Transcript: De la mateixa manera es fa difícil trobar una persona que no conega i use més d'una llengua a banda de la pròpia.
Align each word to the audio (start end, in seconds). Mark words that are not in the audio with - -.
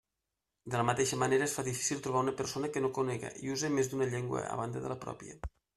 De 0.75 0.79
la 0.81 0.85
mateixa 0.89 1.19
manera 1.25 1.47
es 1.49 1.53
fa 1.59 1.65
difícil 1.69 2.01
trobar 2.07 2.23
una 2.27 2.35
persona 2.41 2.73
que 2.73 2.85
no 2.87 2.93
conega 3.01 3.35
i 3.45 3.55
use 3.59 3.73
més 3.79 3.93
d'una 3.95 4.13
llengua 4.17 4.47
a 4.57 4.61
banda 4.65 4.85
de 4.87 4.95
la 4.97 5.03
pròpia. 5.07 5.43